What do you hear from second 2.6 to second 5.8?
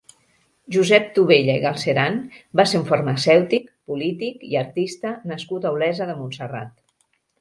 va ser un farmacèutic, polític i artista nascut a